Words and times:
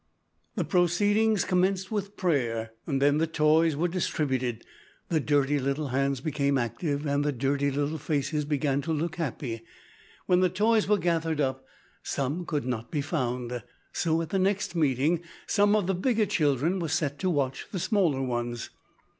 The 0.55 0.63
proceedings 0.63 1.45
commenced 1.45 1.91
with 1.91 2.17
prayer 2.17 2.71
then 2.87 3.19
the 3.19 3.27
toys 3.27 3.75
were 3.75 3.87
distributed, 3.87 4.65
the 5.09 5.19
dirty 5.19 5.59
little 5.59 5.89
hands 5.89 6.21
became 6.21 6.57
active, 6.57 7.05
and 7.05 7.23
the 7.23 7.31
dirty 7.31 7.69
little 7.69 7.99
faces 7.99 8.43
began 8.43 8.81
to 8.81 8.91
look 8.91 9.17
happy. 9.17 9.61
When 10.25 10.39
the 10.39 10.49
toys 10.49 10.87
were 10.87 10.97
gathered 10.97 11.39
up, 11.39 11.63
some 12.01 12.47
could 12.47 12.65
not 12.65 12.89
be 12.89 13.01
found, 13.01 13.61
so, 13.93 14.19
at 14.23 14.29
the 14.29 14.39
next 14.39 14.75
meeting, 14.75 15.21
some 15.45 15.75
of 15.75 15.85
the 15.85 15.93
bigger 15.93 16.25
children 16.25 16.79
were 16.79 16.87
set 16.89 17.19
to 17.19 17.29
watch 17.29 17.67
the 17.71 17.77
smaller 17.77 18.23
ones. 18.23 18.71